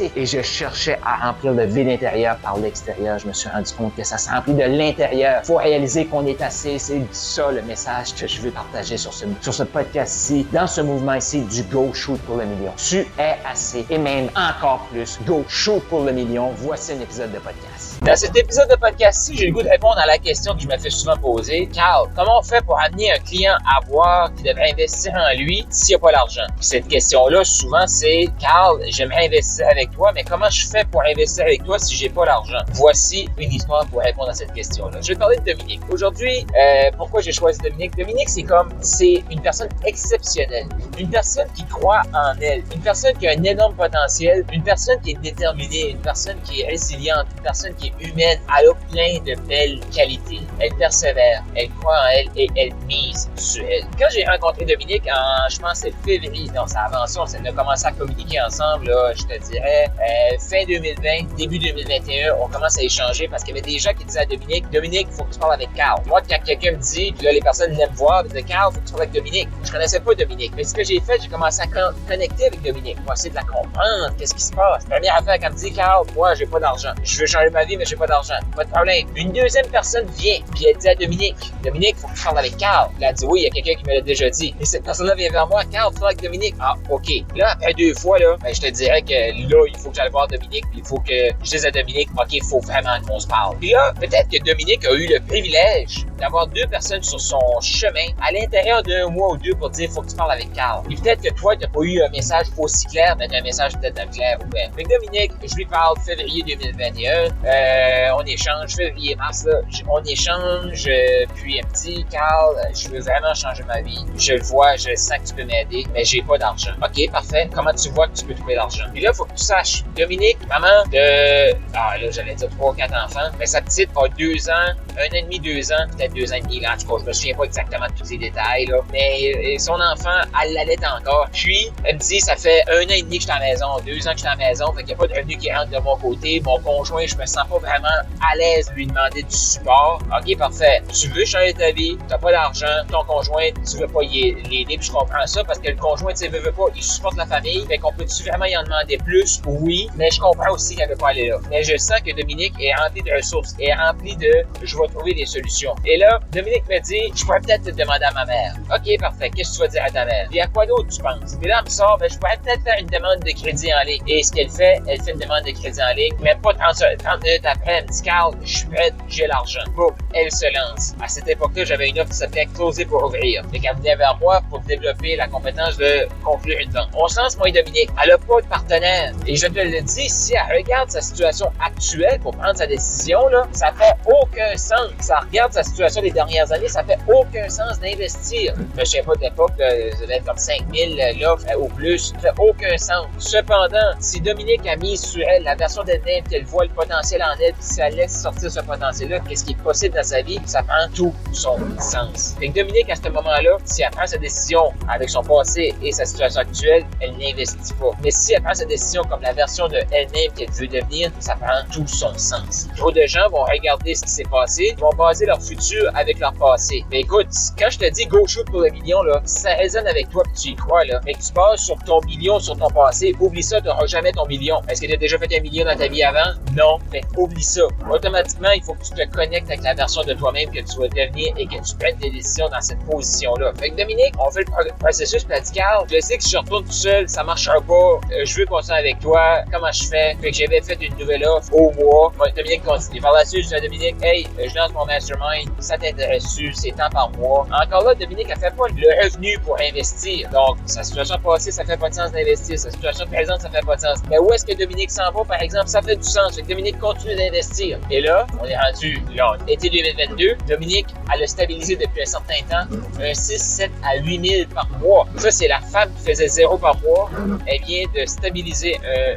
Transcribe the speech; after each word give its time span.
Et 0.00 0.26
je 0.26 0.42
cherchais 0.42 0.98
à 1.04 1.26
remplir 1.26 1.52
le 1.52 1.64
vide 1.64 1.88
intérieur 1.88 2.36
par 2.36 2.58
l'extérieur. 2.58 3.18
Je 3.18 3.26
me 3.26 3.32
suis 3.32 3.48
rendu 3.48 3.72
compte 3.72 3.94
que 3.96 4.04
ça 4.04 4.18
se 4.18 4.28
remplit 4.28 4.54
de 4.54 4.62
l'intérieur. 4.62 5.42
Faut 5.44 5.56
réaliser 5.56 6.06
qu'on 6.06 6.26
est 6.26 6.40
assez. 6.42 6.78
C'est 6.78 7.00
ça 7.12 7.50
le 7.50 7.62
message 7.62 8.14
que 8.14 8.26
je 8.26 8.40
veux 8.40 8.50
partager 8.50 8.96
sur 8.96 9.12
ce, 9.12 9.24
sur 9.40 9.54
ce 9.54 9.62
podcast-ci, 9.62 10.46
dans 10.52 10.66
ce 10.66 10.80
mouvement 10.80 11.14
ici 11.14 11.40
du 11.40 11.62
Go 11.64 11.92
Shoot 11.94 12.20
pour 12.22 12.36
le 12.36 12.44
million. 12.44 12.72
Tu 12.76 13.06
es 13.18 13.36
assez 13.48 13.86
et 13.88 13.98
même 13.98 14.28
encore 14.36 14.86
plus. 14.90 15.18
Go 15.26 15.44
Shoot 15.48 15.82
pour 15.88 16.04
le 16.04 16.12
million. 16.12 16.50
Voici 16.56 16.92
un 16.92 17.00
épisode 17.00 17.32
de 17.32 17.38
podcast. 17.38 17.98
Dans 18.02 18.16
cet 18.16 18.36
épisode 18.36 18.68
de 18.68 18.76
podcast-ci, 18.76 19.36
j'ai 19.36 19.46
le 19.46 19.52
goût 19.52 19.62
de 19.62 19.68
répondre 19.68 19.98
à 19.98 20.06
la 20.06 20.18
question 20.18 20.54
que 20.54 20.60
je 20.60 20.68
me 20.68 20.76
fais 20.76 20.90
souvent 20.90 21.16
poser. 21.16 21.66
Carl, 21.72 22.08
comment 22.14 22.40
on 22.40 22.42
fait 22.42 22.64
pour 22.64 22.78
amener 22.80 23.10
un 23.12 23.18
client 23.18 23.54
à 23.64 23.84
voir 23.86 24.34
qu'il 24.34 24.44
devrait 24.44 24.72
investir 24.72 25.12
en 25.14 25.36
lui 25.38 25.66
s'il 25.70 25.94
n'y 25.94 25.94
a 25.94 25.98
pas 25.98 26.12
l'argent? 26.12 26.46
Cette 26.60 26.88
question-là, 26.88 27.42
souvent, 27.44 27.86
c'est 27.86 28.26
Carl, 28.38 28.80
j'aimerais 28.88 29.26
investir 29.26 29.66
avec 29.70 29.85
toi, 29.92 30.12
mais 30.14 30.24
comment 30.24 30.50
je 30.50 30.66
fais 30.66 30.84
pour 30.84 31.02
investir 31.02 31.44
avec 31.44 31.64
toi 31.64 31.78
si 31.78 31.94
j'ai 31.94 32.08
pas 32.08 32.24
l'argent? 32.24 32.58
Voici 32.72 33.28
une 33.38 33.52
histoire 33.52 33.86
pour 33.86 34.00
répondre 34.00 34.30
à 34.30 34.34
cette 34.34 34.52
question-là. 34.52 35.00
Je 35.00 35.08
vais 35.08 35.18
parler 35.18 35.36
de 35.38 35.52
Dominique. 35.52 35.80
Aujourd'hui, 35.90 36.46
euh, 36.58 36.90
pourquoi 36.96 37.20
j'ai 37.20 37.32
choisi 37.32 37.58
Dominique? 37.60 37.96
Dominique, 37.96 38.28
c'est 38.28 38.42
comme, 38.42 38.70
c'est 38.80 39.24
une 39.30 39.40
personne 39.40 39.68
exceptionnelle. 39.84 40.66
Une 40.98 41.10
personne 41.10 41.48
qui 41.54 41.64
croit 41.66 42.02
en 42.14 42.32
elle. 42.40 42.62
Une 42.74 42.82
personne 42.82 43.16
qui 43.18 43.26
a 43.28 43.32
un 43.32 43.42
énorme 43.42 43.74
potentiel. 43.74 44.44
Une 44.52 44.62
personne 44.62 45.00
qui 45.02 45.12
est 45.12 45.20
déterminée. 45.20 45.90
Une 45.90 46.00
personne 46.00 46.36
qui 46.44 46.62
est 46.62 46.66
résiliente. 46.66 47.26
Une 47.36 47.42
personne 47.42 47.74
qui 47.74 47.88
est 47.88 48.08
humaine. 48.08 48.38
Elle 48.58 48.68
a 48.68 48.74
plein 48.90 49.18
de 49.24 49.40
belles 49.46 49.80
qualités. 49.94 50.40
Elle 50.60 50.74
persévère. 50.74 51.42
Elle 51.54 51.70
croit 51.80 51.94
en 51.94 52.08
elle 52.14 52.28
et 52.36 52.48
elle 52.56 52.74
mise 52.86 53.28
sur 53.36 53.64
elle. 53.64 53.84
Quand 53.98 54.06
j'ai 54.12 54.24
rencontré 54.24 54.64
Dominique 54.64 55.06
en, 55.06 55.48
je 55.48 55.58
pense, 55.58 55.78
c'est 55.78 55.92
février, 56.04 56.48
dans 56.54 56.66
sa 56.66 56.80
aventure, 56.82 57.26
on 57.26 57.44
a 57.44 57.52
commencé 57.52 57.86
à 57.86 57.92
communiquer 57.92 58.40
ensemble, 58.40 58.86
là, 58.88 59.12
je 59.14 59.22
te 59.22 59.50
dirais, 59.50 59.86
euh, 60.00 60.38
fin 60.38 60.64
2020, 60.66 61.36
début 61.36 61.58
2021, 61.58 62.34
on 62.40 62.48
commence 62.48 62.78
à 62.78 62.82
échanger 62.82 63.28
parce 63.28 63.44
qu'il 63.44 63.54
y 63.54 63.58
avait 63.58 63.70
des 63.70 63.78
gens 63.78 63.92
qui 63.92 64.04
disaient 64.04 64.20
à 64.20 64.26
Dominique, 64.26 64.70
Dominique, 64.70 65.08
faut 65.10 65.24
que 65.24 65.32
tu 65.32 65.38
parles 65.38 65.54
avec 65.54 65.72
Carl. 65.74 66.00
Moi, 66.06 66.20
quand 66.28 66.38
quelqu'un 66.44 66.72
me 66.72 66.76
dit, 66.76 67.14
là, 67.22 67.32
les 67.32 67.40
personnes 67.40 67.72
me 67.72 67.96
voir, 67.96 68.24
de 68.24 68.40
Carl, 68.40 68.72
faut 68.72 68.80
que 68.80 68.86
tu 68.86 68.92
parles 68.92 69.02
avec 69.02 69.14
Dominique. 69.14 69.48
Je 69.64 69.72
connaissais 69.72 70.00
pas 70.00 70.14
Dominique. 70.14 70.52
Mais 70.56 70.64
ce 70.64 70.74
que 70.74 70.82
j'ai 70.86 71.00
fait, 71.00 71.20
j'ai 71.20 71.28
commencé 71.28 71.60
à 71.62 71.66
connecter 71.66 72.46
avec 72.46 72.62
Dominique 72.62 73.02
pour 73.02 73.12
essayer 73.12 73.30
de 73.30 73.34
la 73.34 73.42
comprendre, 73.42 74.14
qu'est-ce 74.18 74.34
qui 74.34 74.42
se 74.42 74.52
passe. 74.52 74.84
Première 74.84 75.16
affaire, 75.16 75.38
quand 75.40 75.50
me 75.50 75.56
dit, 75.56 75.72
Carl, 75.72 76.06
moi, 76.14 76.34
j'ai 76.34 76.46
pas 76.46 76.60
d'argent. 76.60 76.92
Je 77.02 77.20
veux 77.20 77.26
changer 77.26 77.50
ma 77.50 77.64
vie, 77.64 77.76
mais 77.76 77.84
j'ai 77.84 77.96
pas 77.96 78.06
d'argent. 78.06 78.34
Pas 78.54 78.64
de 78.64 78.70
problème. 78.70 79.06
Une 79.16 79.32
deuxième 79.32 79.66
personne 79.66 80.06
vient, 80.16 80.38
puis 80.54 80.66
elle 80.66 80.76
dit 80.76 80.88
à 80.88 80.94
Dominique, 80.94 81.52
Dominique, 81.62 81.96
faut 81.96 82.08
que 82.08 82.14
tu 82.14 82.24
parles 82.24 82.38
avec 82.38 82.56
Carl. 82.56 82.90
Elle 82.98 83.04
a 83.06 83.12
dit, 83.12 83.26
oui, 83.26 83.40
il 83.40 83.44
y 83.44 83.46
a 83.46 83.50
quelqu'un 83.50 83.80
qui 83.80 83.88
me 83.88 83.94
l'a 83.94 84.00
déjà 84.00 84.30
dit. 84.30 84.54
Et 84.60 84.64
cette 84.64 84.84
personne-là 84.84 85.14
vient 85.14 85.30
vers 85.30 85.46
moi, 85.48 85.62
Carl, 85.64 85.92
tu 85.92 86.00
parles 86.00 86.12
avec 86.12 86.22
Dominique. 86.22 86.54
Ah, 86.60 86.74
OK. 86.90 87.08
Là, 87.34 87.52
après 87.52 87.74
deux 87.74 87.94
fois, 87.94 88.18
là, 88.18 88.36
ben, 88.42 88.54
je 88.54 88.60
te 88.60 88.70
dirais 88.70 89.02
que 89.02 89.12
là, 89.12 89.64
il 89.66 89.76
faut 89.78 89.90
que 89.90 89.96
j'aille 89.96 90.10
voir 90.10 90.28
Dominique, 90.28 90.64
puis 90.70 90.80
il 90.80 90.84
faut 90.84 91.00
que 91.00 91.30
je 91.42 91.50
dise 91.50 91.66
à 91.66 91.70
Dominique, 91.70 92.08
OK, 92.16 92.32
il 92.32 92.44
faut 92.44 92.60
vraiment 92.60 93.00
qu'on 93.06 93.18
se 93.18 93.26
parle. 93.26 93.56
Puis 93.58 93.70
là, 93.70 93.92
peut-être 93.98 94.28
que 94.30 94.42
Dominique 94.44 94.84
a 94.86 94.92
eu 94.92 95.06
le 95.06 95.20
privilège 95.26 96.06
d'avoir 96.18 96.46
deux 96.46 96.66
personnes 96.66 97.02
sur 97.02 97.20
son 97.20 97.40
chemin 97.60 98.06
à 98.22 98.32
l'intérieur 98.32 98.82
d'un 98.82 99.08
mois 99.08 99.32
ou 99.32 99.36
deux 99.36 99.54
pour 99.54 99.70
dire, 99.70 99.90
faut 99.90 100.02
que 100.02 100.10
tu 100.10 100.16
parles 100.16 100.32
avec 100.32 100.52
Carl. 100.52 100.75
Et 100.90 100.96
peut-être 100.96 101.22
que 101.22 101.32
toi, 101.34 101.54
t'as 101.56 101.68
pas 101.68 101.80
eu 101.82 102.00
un 102.02 102.08
message 102.10 102.46
aussi 102.58 102.86
clair, 102.86 103.16
mais 103.18 103.28
un 103.34 103.42
message 103.42 103.72
peut-être 103.80 104.10
clair 104.10 104.38
ou 104.44 104.48
bien. 104.48 104.68
Avec 104.72 104.88
Dominique, 104.88 105.32
je 105.42 105.54
lui 105.54 105.66
parle 105.66 105.98
février 106.00 106.42
2021, 106.42 107.10
euh, 107.44 108.16
on 108.18 108.24
échange, 108.24 108.74
février-mars, 108.76 109.46
on 109.88 110.02
échange, 110.04 110.86
euh, 110.86 111.26
puis 111.34 111.60
me 111.60 111.74
dit, 111.74 112.06
Carl, 112.10 112.56
je 112.74 112.88
veux 112.88 113.00
vraiment 113.00 113.34
changer 113.34 113.62
ma 113.64 113.80
vie. 113.80 114.04
Je 114.18 114.34
le 114.34 114.42
vois, 114.42 114.76
je 114.76 114.94
sens 114.94 115.18
que 115.18 115.28
tu 115.28 115.34
peux 115.34 115.44
m'aider, 115.44 115.84
mais 115.92 116.04
j'ai 116.04 116.22
pas 116.22 116.38
d'argent. 116.38 116.72
OK, 116.82 117.10
parfait. 117.10 117.48
Comment 117.54 117.72
tu 117.72 117.90
vois 117.90 118.08
que 118.08 118.14
tu 118.14 118.24
peux 118.24 118.34
trouver 118.34 118.54
l'argent? 118.54 118.84
Puis 118.92 119.02
là, 119.02 119.12
faut 119.12 119.24
que 119.24 119.34
tu 119.34 119.44
saches, 119.44 119.84
Dominique, 119.96 120.38
maman 120.48 120.84
de, 120.92 121.54
ah 121.74 121.98
là, 121.98 122.10
j'allais 122.10 122.34
dire 122.34 122.48
trois, 122.50 122.74
quatre 122.74 122.94
enfants, 122.94 123.30
mais 123.38 123.46
sa 123.46 123.60
petite 123.60 123.90
a 123.96 124.08
deux 124.08 124.48
ans, 124.48 124.72
un 124.98 125.06
an 125.06 125.12
et 125.12 125.22
demi, 125.22 125.40
deux 125.40 125.72
ans, 125.72 125.86
peut-être 125.96 126.14
deux 126.14 126.32
ans 126.32 126.36
et 126.36 126.40
demi, 126.40 126.60
là, 126.60 126.74
en 126.74 126.78
tout 126.78 126.98
je 126.98 127.04
me 127.04 127.12
souviens 127.12 127.34
pas 127.34 127.44
exactement 127.44 127.86
de 127.86 127.92
tous 127.92 128.04
ces 128.06 128.18
détails, 128.18 128.66
là, 128.66 128.80
mais 128.92 129.32
euh, 129.34 129.58
son 129.58 129.74
enfant, 129.74 130.20
elle 130.42 130.56
encore. 130.84 131.28
Puis, 131.32 131.72
elle 131.84 131.96
me 131.96 132.00
dit, 132.00 132.20
ça 132.20 132.36
fait 132.36 132.62
un 132.68 132.84
an 132.84 132.94
et 132.94 133.02
demi 133.02 133.18
que 133.18 133.24
je 133.24 133.28
suis 133.28 133.30
à 133.30 133.38
la 133.38 133.46
maison, 133.46 133.66
deux 133.84 134.06
ans 134.06 134.10
que 134.10 134.16
je 134.16 134.20
suis 134.20 134.28
à 134.28 134.36
la 134.36 134.48
maison, 134.48 134.72
fait 134.72 134.80
qu'il 134.80 134.88
n'y 134.88 134.94
a 134.94 134.96
pas 134.96 135.06
de 135.06 135.14
revenu 135.14 135.36
qui 135.36 135.52
rentre 135.52 135.70
de 135.70 135.78
mon 135.78 135.96
côté. 135.96 136.40
Mon 136.44 136.58
conjoint, 136.60 137.06
je 137.06 137.16
me 137.16 137.26
sens 137.26 137.46
pas 137.48 137.58
vraiment 137.58 137.88
à 138.20 138.36
l'aise 138.36 138.68
de 138.70 138.74
lui 138.74 138.86
demander 138.86 139.22
du 139.22 139.36
support. 139.36 140.00
OK, 140.10 140.38
parfait. 140.38 140.82
Tu 140.92 141.08
veux 141.08 141.24
changer 141.24 141.54
ta 141.54 141.70
vie, 141.72 141.96
t'as 142.08 142.18
pas 142.18 142.32
d'argent, 142.32 142.66
ton 142.90 143.04
conjoint, 143.04 143.48
tu 143.68 143.78
veux 143.78 143.88
pas 143.88 144.02
l'aider, 144.02 144.64
puis 144.66 144.78
je 144.80 144.92
comprends 144.92 145.26
ça, 145.26 145.44
parce 145.44 145.58
que 145.58 145.70
le 145.70 145.76
conjoint, 145.76 146.12
tu 146.12 146.18
sais, 146.18 146.28
veut, 146.28 146.52
pas, 146.52 146.64
il 146.74 146.82
supporte 146.82 147.16
la 147.16 147.26
famille, 147.26 147.64
fait 147.66 147.78
qu'on 147.78 147.92
peut-tu 147.92 148.22
vraiment 148.24 148.46
y 148.46 148.56
en 148.56 148.62
demander 148.62 148.98
plus? 148.98 149.40
Oui, 149.46 149.88
mais 149.96 150.10
je 150.10 150.20
comprends 150.20 150.52
aussi 150.52 150.76
qu'elle 150.76 150.88
veut 150.88 150.96
pas 150.96 151.10
aller 151.10 151.28
là. 151.28 151.38
Mais 151.50 151.62
je 151.62 151.76
sens 151.76 152.00
que 152.00 152.14
Dominique 152.14 152.54
est 152.60 152.74
rempli 152.74 153.02
de 153.02 153.12
ressources, 153.12 153.54
est 153.58 153.74
rempli 153.74 154.16
de, 154.16 154.44
je 154.62 154.76
vais 154.76 154.86
trouver 154.88 155.14
des 155.14 155.26
solutions. 155.26 155.74
Et 155.84 155.96
là, 155.98 156.20
Dominique 156.32 156.64
me 156.68 156.80
dit, 156.80 157.12
je 157.14 157.24
pourrais 157.24 157.40
peut-être 157.40 157.64
te 157.64 157.70
demander 157.70 158.04
à 158.04 158.12
ma 158.12 158.24
mère. 158.24 158.54
OK, 158.74 159.00
parfait. 159.00 159.30
Qu'est-ce 159.30 159.50
que 159.50 159.56
tu 159.56 159.60
vas 159.62 159.68
dire 159.68 159.82
à 159.84 159.90
ta 159.90 160.04
mère? 160.04 160.28
Et 160.32 160.40
quoi 160.56 160.64
d'autre 160.64 160.88
tu 160.88 161.02
penses? 161.02 161.36
Et 161.42 161.48
là, 161.48 161.60
elle 161.60 161.70
me 161.70 161.98
ben, 161.98 162.10
je 162.10 162.18
pourrais 162.18 162.38
peut-être 162.42 162.62
faire 162.62 162.76
une 162.80 162.86
demande 162.86 163.20
de 163.20 163.30
crédit 163.30 163.68
en 163.74 163.84
ligne. 163.84 164.02
Et 164.08 164.22
ce 164.22 164.32
qu'elle 164.32 164.48
fait, 164.48 164.80
elle 164.88 165.02
fait 165.02 165.12
une 165.12 165.18
demande 165.18 165.44
de 165.44 165.50
crédit 165.50 165.82
en 165.82 165.94
ligne, 165.94 166.14
mais 166.20 166.34
pas 166.42 166.54
30, 166.54 166.76
30 166.98 167.22
minutes 167.22 167.44
après, 167.44 167.72
elle 167.74 167.84
me 167.84 167.90
dit, 167.90 168.02
Carl, 168.02 168.34
je 168.42 168.56
suis 168.58 168.66
prête, 168.68 168.94
j'ai 169.06 169.26
l'argent. 169.26 169.60
Boum, 169.74 169.94
elle 170.14 170.32
se 170.32 170.46
lance. 170.46 170.94
À 171.02 171.08
cette 171.08 171.28
époque-là, 171.28 171.64
j'avais 171.64 171.90
une 171.90 172.00
offre 172.00 172.10
qui 172.10 172.16
s'appelait 172.16 172.46
Closer 172.54 172.86
pour 172.86 173.04
ouvrir. 173.04 173.42
et 173.52 173.60
qu'elle 173.60 173.76
venait 173.76 173.96
vers 173.96 174.16
moi 174.18 174.40
pour 174.48 174.60
développer 174.60 175.16
la 175.16 175.28
compétence 175.28 175.76
de 175.76 176.08
conclure 176.24 176.58
une 176.58 176.70
vente. 176.70 176.88
On 176.94 177.06
se 177.06 177.20
lance, 177.20 177.36
moi 177.36 177.50
et 177.50 177.52
Dominique. 177.52 177.90
Elle 178.02 178.10
n'a 178.10 178.18
pas 178.18 178.40
de 178.40 178.46
partenaire. 178.46 179.12
Et 179.26 179.36
je 179.36 179.46
te 179.48 179.60
le 179.60 179.82
dis, 179.82 180.08
si 180.08 180.32
elle 180.34 180.56
regarde 180.56 180.90
sa 180.90 181.02
situation 181.02 181.52
actuelle 181.60 182.18
pour 182.20 182.34
prendre 182.34 182.56
sa 182.56 182.66
décision, 182.66 183.28
là, 183.28 183.46
ça 183.52 183.72
fait 183.72 183.94
aucun 184.06 184.56
sens. 184.56 184.88
Si 185.00 185.10
elle 185.12 185.26
regarde 185.28 185.52
sa 185.52 185.62
situation 185.62 186.00
des 186.00 186.12
dernières 186.12 186.50
années, 186.50 186.68
ça 186.68 186.82
fait 186.82 186.98
aucun 187.08 187.46
sens 187.50 187.78
d'investir. 187.78 188.54
Je 188.74 188.80
ne 188.80 188.84
sais 188.86 189.02
pas 189.02 189.14
d'époque, 189.16 189.54
de, 189.58 190.00
de, 190.00 190.06
de, 190.06 190.24
comme 190.24 190.38
ça 190.38 190.45
25 190.46 190.74
000 190.74 190.94
l'offre 191.20 191.46
au 191.58 191.68
plus, 191.68 192.12
ça 192.12 192.18
fait 192.18 192.34
aucun 192.38 192.76
sens. 192.76 193.06
Cependant, 193.18 193.92
si 194.00 194.20
Dominique 194.20 194.66
a 194.66 194.76
mis 194.76 194.96
sur 194.96 195.22
elle 195.28 195.42
la 195.42 195.54
version 195.54 195.82
d'Edna 195.82 196.20
qu'elle 196.28 196.44
voit 196.44 196.64
le 196.64 196.70
potentiel 196.70 197.22
en 197.22 197.34
elle, 197.40 197.52
puis 197.52 197.62
si 197.62 197.80
elle 197.80 197.96
laisse 197.96 198.22
sortir 198.22 198.50
ce 198.50 198.60
potentiel-là, 198.60 199.20
qu'est-ce 199.20 199.44
qui 199.44 199.52
est 199.52 199.62
possible 199.62 199.96
dans 199.96 200.04
sa 200.04 200.22
vie, 200.22 200.38
ça 200.46 200.62
prend 200.62 200.88
tout 200.94 201.14
son 201.32 201.58
sens. 201.80 202.36
Fait 202.38 202.48
que 202.48 202.54
Dominique, 202.54 202.90
à 202.90 202.96
ce 202.96 203.08
moment-là, 203.08 203.58
si 203.64 203.82
elle 203.82 203.90
prend 203.90 204.06
sa 204.06 204.18
décision 204.18 204.72
avec 204.88 205.10
son 205.10 205.22
passé 205.22 205.74
et 205.82 205.92
sa 205.92 206.04
situation 206.04 206.40
actuelle, 206.40 206.84
elle 207.00 207.12
n'investit 207.16 207.72
pas. 207.74 207.90
Mais 208.02 208.10
si 208.10 208.34
elle 208.34 208.42
prend 208.42 208.54
sa 208.54 208.64
décision 208.64 209.02
comme 209.04 209.22
la 209.22 209.32
version 209.32 209.68
de 209.68 209.78
elle-même 209.90 210.32
qu'elle 210.36 210.50
veut 210.50 210.68
devenir, 210.68 211.10
ça 211.18 211.34
prend 211.34 211.64
tout 211.72 211.86
son 211.86 212.16
sens. 212.16 212.68
Trop 212.76 212.92
de 212.92 213.02
gens 213.06 213.28
vont 213.30 213.44
regarder 213.44 213.94
ce 213.94 214.02
qui 214.02 214.10
s'est 214.10 214.30
passé, 214.30 214.76
vont 214.78 214.90
baser 214.90 215.26
leur 215.26 215.42
futur 215.42 215.90
avec 215.94 216.20
leur 216.20 216.32
passé. 216.34 216.84
Mais 216.90 217.00
écoute, 217.00 217.28
quand 217.58 217.70
je 217.70 217.78
te 217.78 217.90
dis 217.90 218.06
go 218.06 218.26
shoot 218.26 218.46
pour 218.46 218.60
le 218.60 218.70
million, 218.70 219.02
là, 219.02 219.20
ça 219.24 219.54
résonne 219.54 219.86
avec 219.86 220.08
toi 220.10 220.22
tu 220.36 220.48
y 220.48 220.54
crois, 220.54 220.84
là, 220.84 221.00
mais 221.04 221.14
que 221.14 221.22
tu 221.22 221.32
bases 221.32 221.60
sur 221.60 221.76
ton 221.84 222.00
million, 222.02 222.38
sur 222.38 222.56
ton 222.56 222.68
passé, 222.68 223.14
oublie 223.20 223.42
ça, 223.42 223.60
tu 223.60 223.66
n'auras 223.68 223.86
jamais 223.86 224.12
ton 224.12 224.26
million. 224.26 224.60
Est-ce 224.68 224.80
que 224.80 224.86
tu 224.86 224.94
as 224.94 224.96
déjà 224.96 225.18
fait 225.18 225.36
un 225.36 225.40
million 225.40 225.64
dans 225.64 225.76
ta 225.76 225.88
vie 225.88 226.02
avant? 226.02 226.30
Non. 226.56 226.78
Mais 226.92 227.00
oublie 227.16 227.42
ça. 227.42 227.62
Automatiquement, 227.90 228.50
il 228.54 228.62
faut 228.62 228.74
que 228.74 228.84
tu 228.84 228.90
te 228.90 229.14
connectes 229.14 229.48
avec 229.48 229.62
la 229.62 229.74
version 229.74 230.02
de 230.02 230.14
toi-même 230.14 230.50
que 230.50 230.60
tu 230.60 230.78
vas 230.78 230.88
devenir 230.88 231.32
et 231.36 231.46
que 231.46 231.54
tu 231.54 231.74
prennes 231.78 231.96
des 231.96 232.10
décisions 232.10 232.48
dans 232.48 232.60
cette 232.60 232.78
position-là. 232.80 233.52
Fait 233.58 233.70
que 233.70 233.76
Dominique, 233.76 234.14
on 234.18 234.30
fait 234.30 234.44
le 234.64 234.72
processus 234.78 235.26
radical. 235.28 235.84
Je 235.90 236.00
sais 236.00 236.16
que 236.18 236.22
si 236.22 236.30
je 236.30 236.38
retourne 236.38 236.64
tout 236.64 236.72
seul, 236.72 237.08
ça 237.08 237.22
marchera 237.24 237.60
pas. 237.60 237.74
Euh, 238.12 238.24
je 238.24 238.38
veux 238.38 238.46
continuer 238.46 238.78
avec 238.78 238.98
toi. 239.00 239.42
Comment 239.52 239.72
je 239.72 239.84
fais? 239.84 240.16
Fait 240.20 240.30
que 240.30 240.36
j'avais 240.36 240.60
fait 240.60 240.78
une 240.80 240.96
nouvelle 240.96 241.24
offre 241.24 241.54
au 241.54 241.72
mois. 241.72 242.12
Dominique 242.36 242.64
continue. 242.64 243.00
Par 243.00 243.12
la 243.12 243.24
suite, 243.24 243.44
je 243.44 243.48
dis 243.48 243.54
à 243.54 243.60
Dominique, 243.60 243.96
hey, 244.02 244.26
je 244.38 244.54
lance 244.54 244.72
mon 244.72 244.84
mastermind. 244.86 245.50
Ça 245.58 245.76
t'intéresse-tu? 245.76 246.52
C'est 246.54 246.72
tant 246.72 246.90
par 246.90 247.10
mois. 247.18 247.46
Encore 247.62 247.84
là, 247.84 247.94
Dominique, 247.94 248.28
elle 248.30 248.38
fait 248.38 248.54
pas 248.56 248.68
le 248.68 249.04
revenu 249.04 249.38
pour 249.44 249.56
investir. 249.60 250.15
Donc, 250.32 250.56
sa 250.66 250.82
situation 250.82 251.18
passée, 251.18 251.50
ça 251.50 251.64
fait 251.64 251.76
pas 251.76 251.88
de 251.88 251.94
sens 251.94 252.12
d'investir. 252.12 252.58
Sa 252.58 252.70
situation 252.70 253.06
présente, 253.06 253.40
ça 253.40 253.50
fait 253.50 253.64
pas 253.64 253.76
de 253.76 253.80
sens. 253.80 253.98
Mais 254.10 254.18
où 254.18 254.32
est-ce 254.32 254.44
que 254.44 254.56
Dominique 254.56 254.90
s'en 254.90 255.10
va, 255.12 255.24
par 255.24 255.40
exemple? 255.40 255.68
Ça 255.68 255.82
fait 255.82 255.96
du 255.96 256.02
sens. 256.02 256.36
Dominique 256.36 256.78
continue 256.78 257.16
d'investir. 257.16 257.78
Et 257.90 258.00
là, 258.00 258.26
on 258.40 258.44
est 258.44 258.56
rendu, 258.56 259.02
là, 259.14 259.36
été 259.48 259.68
2022. 259.70 260.36
Dominique, 260.48 260.86
elle 261.14 261.22
a 261.22 261.26
stabilisé 261.26 261.76
depuis 261.76 262.02
un 262.02 262.06
certain 262.06 262.42
temps 262.48 262.76
un 263.00 263.14
6, 263.14 263.38
7 263.38 263.70
à 263.84 263.96
8 263.98 264.28
000 264.28 264.50
par 264.54 264.68
mois. 264.80 265.06
Ça, 265.16 265.30
c'est 265.30 265.48
la 265.48 265.60
femme 265.60 265.90
qui 265.96 266.10
faisait 266.10 266.28
zéro 266.28 266.58
par 266.58 266.80
mois. 266.80 267.10
Elle 267.46 267.62
vient 267.62 267.84
de 267.94 268.06
stabiliser 268.06 268.78
un 268.84 268.96
un, 268.96 269.16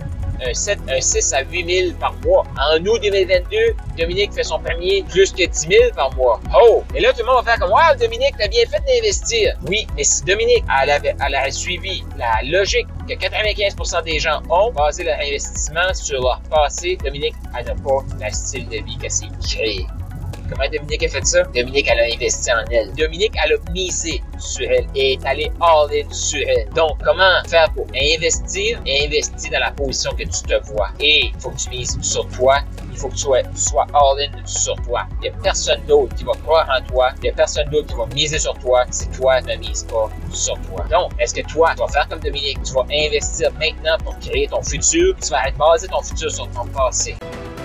7, 0.54 0.80
un 0.90 1.02
6 1.02 1.34
à 1.34 1.44
8 1.44 1.84
000 1.88 1.94
par 2.00 2.14
mois. 2.26 2.44
En 2.60 2.78
août 2.86 3.00
2022, 3.02 3.76
Dominique 3.98 4.34
fait 4.34 4.44
son 4.44 4.60
premier 4.60 5.04
plus 5.10 5.32
que 5.32 5.46
10 5.46 5.68
000 5.68 5.72
par 5.96 6.14
mois. 6.16 6.40
Oh! 6.56 6.84
Et 6.96 7.02
là, 7.02 7.12
tout 7.14 7.20
le 7.20 7.26
monde 7.26 7.44
va 7.44 7.52
faire 7.52 7.60
comme, 7.60 7.72
wow, 7.72 7.98
Dominique, 8.00 8.36
t'as 8.38 8.48
bien 8.48 8.66
fait 8.66 8.82
d'investir. 8.86 9.56
Oui, 9.68 9.88
mais 9.96 10.04
si 10.04 10.24
Dominique, 10.24 10.64
elle 10.82 10.90
avait, 10.90 11.16
suivi 11.52 12.04
la 12.18 12.42
logique 12.44 12.88
que 13.08 13.14
95% 13.14 14.04
des 14.04 14.20
gens 14.20 14.42
ont, 14.50 14.72
basé 14.72 15.04
leur 15.04 15.20
investissement 15.20 15.94
sur 15.94 16.22
leur 16.22 16.42
passé, 16.50 16.98
Dominique, 17.04 17.36
elle 17.58 17.66
n'a 17.66 17.76
pas 17.76 18.04
le 18.20 18.34
style 18.34 18.68
de 18.68 18.84
vie 18.84 18.98
qu'elle 18.98 19.12
s'est 19.12 19.26
créé. 19.42 19.86
Comment 20.50 20.70
Dominique 20.72 21.04
a 21.04 21.10
fait 21.10 21.26
ça? 21.26 21.44
Dominique, 21.44 21.88
elle 21.92 22.00
a 22.00 22.16
investi 22.16 22.52
en 22.52 22.66
elle. 22.72 22.92
Dominique, 22.94 23.34
elle 23.44 23.54
a 23.54 23.72
misé 23.72 24.22
sur 24.40 24.70
elle 24.70 24.88
et 24.96 25.14
est 25.14 25.26
allée 25.26 25.52
all-in 25.62 26.10
sur 26.12 26.42
elle. 26.48 26.68
Donc, 26.70 26.98
comment 27.04 27.42
faire 27.48 27.72
pour 27.74 27.86
investir? 27.96 28.80
Investir 28.88 29.52
dans 29.52 29.60
la 29.60 29.72
position 29.72 30.12
que 30.12 30.24
tu 30.24 30.42
te 30.48 30.72
vois? 30.72 30.90
Et 31.00 31.28
il 31.28 31.40
faut 31.40 31.52
que 31.52 31.58
tu 31.58 31.70
mises 31.70 31.98
sur 32.02 32.28
toi. 32.30 32.60
Il 32.92 32.98
faut 32.98 33.10
que 33.10 33.14
tu 33.14 33.20
sois, 33.20 33.42
sois 33.56 33.86
all-in 33.94 34.32
sur 34.46 34.76
toi. 34.78 35.04
Il 35.22 35.30
n'y 35.30 35.38
a 35.38 35.42
personne 35.42 35.82
d'autre 35.86 36.16
qui 36.16 36.24
va 36.24 36.34
croire 36.44 36.68
en 36.76 36.84
toi. 36.88 37.12
Il 37.18 37.22
n'y 37.22 37.30
a 37.30 37.34
personne 37.34 37.70
d'autre 37.70 37.88
qui 37.88 37.96
va 37.96 38.06
miser 38.08 38.40
sur 38.40 38.54
toi 38.56 38.86
si 38.90 39.08
toi 39.10 39.42
ne 39.42 39.56
mises 39.56 39.84
pas 39.84 40.10
sur 40.34 40.56
toi. 40.62 40.86
Donc, 40.90 41.12
est-ce 41.20 41.34
que 41.36 41.42
toi, 41.42 41.74
tu 41.76 41.82
vas 41.82 41.88
faire 41.88 42.08
comme 42.10 42.20
Dominique? 42.20 42.62
Tu 42.64 42.74
vas 42.74 42.86
investir 42.92 43.52
maintenant 43.54 43.98
pour 44.04 44.18
créer 44.20 44.48
ton 44.48 44.64
futur. 44.64 45.16
Tu 45.22 45.30
vas 45.30 45.52
baser 45.58 45.88
ton 45.88 46.02
futur 46.02 46.32
sur 46.32 46.50
ton 46.50 46.66
passé. 46.68 47.16